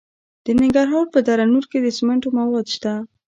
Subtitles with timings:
[0.45, 2.93] د ننګرهار په دره نور کې د سمنټو مواد شته.